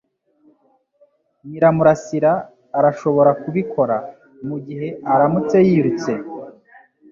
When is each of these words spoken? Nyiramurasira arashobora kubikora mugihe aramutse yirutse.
Nyiramurasira 1.47 2.31
arashobora 2.77 3.31
kubikora 3.41 3.95
mugihe 4.47 4.87
aramutse 5.13 5.57
yirutse. 5.67 6.11